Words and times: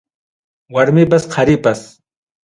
Warmipas 0.77 1.27
qaripas. 1.35 1.83